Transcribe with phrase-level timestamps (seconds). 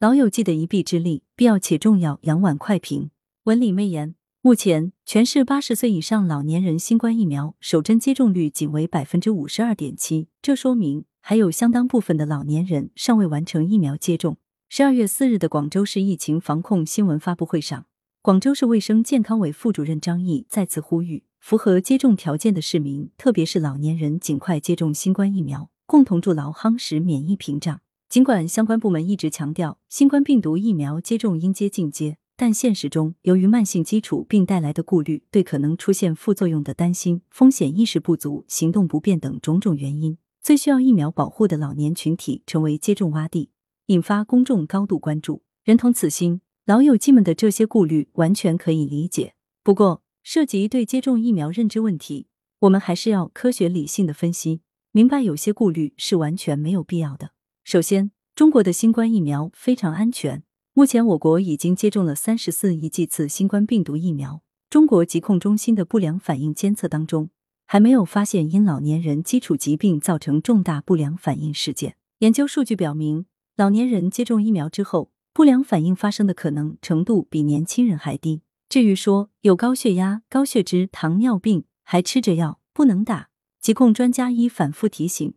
[0.00, 2.20] 老友记的一臂之力，必要且重要。
[2.22, 3.10] 杨婉快评。
[3.42, 4.14] 文理媚言。
[4.42, 14.36] 目前，全市八十岁以上老年人新冠疫苗首针接种率仅为百分之五十二点七，这说明还有相当部分的老年人尚未完成疫苗接种。
[14.68, 17.86] 十二月四日的广州市疫情防控新闻发布会上，
[18.22, 27.80] 广州市卫生健康委副主任张毅再次呼吁，符合接种条件的市民，特别是老年人，尽快接种新冠疫苗，共同筑牢夯实免疫屏障。
[28.08, 43.50] 尽管相关部门一直强调新冠病毒疫苗接种应接尽接，但现实中，由于慢性基础病带来的顾虑、对可能出现副作用的担心、风险意识不足、行动不便等种种原因，最需要疫苗保护的老年群体成为接种洼地，
[43.88, 45.42] 引发公众高度关注。
[45.62, 49.34] 人同此心，老友记们的这些顾虑完全可以理解。
[49.62, 52.28] 不过，涉及对接种疫苗认知问题，
[52.60, 57.32] 我们还是要科学理性的分析，明白有些顾虑是完全没有必要的。
[57.70, 60.42] 首先，中国的新冠疫苗非常安全。
[60.72, 64.40] 目前，我国已经接种了三十四亿剂次新冠病毒疫苗。
[64.70, 67.28] 中国疾控中心的不良反应监测当中，
[67.66, 71.96] 还没有发现因老年人基础疾病造成重大不良反应事件。
[72.20, 73.26] 研究数据表明，
[73.58, 78.40] 老年人接种疫苗之后，不良反应发生的可能程度比年轻人还低。
[78.70, 83.28] 至于说有高血压、高血脂、糖尿病还吃着药不能打，
[83.60, 85.34] 疾控专家已反复提醒，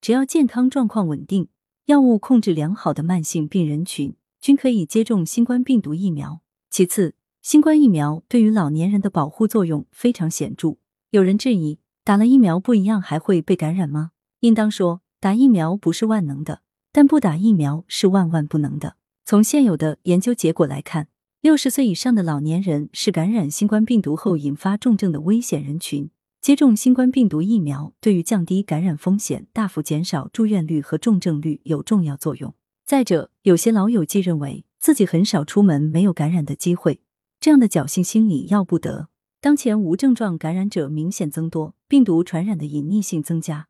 [0.00, 1.48] 只要健康状况稳定。
[1.86, 6.40] 药物控制良好的慢性病人群均可以接种新冠病毒疫苗。
[6.70, 10.76] 其次，新冠疫苗对于老年人的保护作用非常显著。
[11.10, 14.12] 有人质疑，打了疫苗不一样还会被感染吗？
[14.40, 18.96] 应当说，打疫苗不是万能的，但不打疫苗是万万不能的。
[19.26, 21.08] 从现有的研究结果来看，
[21.42, 26.08] 六十岁以上的老年人是感染新冠病毒后引发重症的危险人群。
[26.44, 32.52] 接种新冠病毒疫苗对于降低感染风险、大幅减少住院率和重症率有重要作用。
[32.84, 37.00] 再者，有些老友记认为自己很少出门，没有感染的机会，
[37.40, 39.08] 这样的侥幸心理要不得。
[39.40, 43.68] 当前无症状感染者明显增多，病毒传染的隐匿性增加。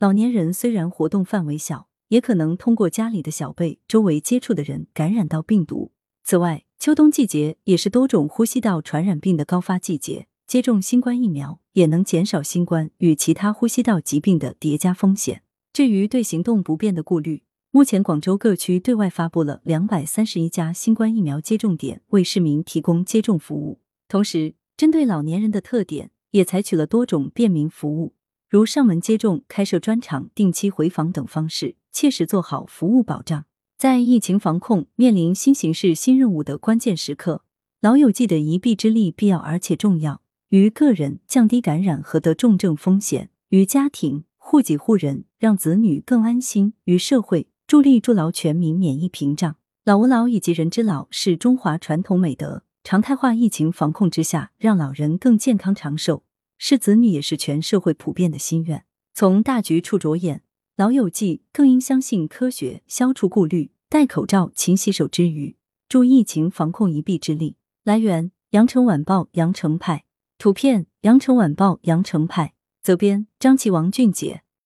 [0.00, 5.92] 老年人虽然活动范围小，也可能通过家里的小辈、周围接触的人感染到病毒。
[6.24, 10.26] 此外，秋冬季节也是多种呼吸道传染病的高发季节。
[10.46, 15.42] 接种新冠疫苗也能减少新冠与其他呼吸道疾病的叠加风险。
[15.72, 17.42] 至于对行动不便的顾虑，
[17.72, 23.80] 目前广州各区对外发布了两百三十一家新冠疫苗接种点，为市民提供接种服务。
[24.08, 28.14] 同时，针对老年人的特点，也采取了多种便民服务，
[28.48, 33.46] 如上门接种、开设专场、定期回访等方式，切实做好服务保障。
[33.76, 37.42] 在疫情防控面临新形势新任务的关键时刻，
[37.80, 40.22] 老友记的一臂之力必要而且重要。
[40.50, 49.56] 于个人降低感染和得重症风险，于家庭护己护人，让子女更安心；于社会助力筑牢全民免疫屏障。
[49.84, 56.22] 老吾老以及人之老是中华传统美德，常态化疫情防控之下，让老人更健康长寿，
[56.58, 58.84] 是子女也是全社会普遍的心愿。
[59.14, 60.42] 从大局处着眼，
[60.76, 65.56] 老友记更应相信科学，消除顾虑，戴口罩、勤洗手之余，
[65.88, 67.56] 助疫情防控一臂之力。
[67.82, 70.05] 来源：羊城晚报羊城派。
[70.38, 72.52] 图片：羊城晚报羊城派，
[72.82, 74.42] 责编：张琪、王俊杰。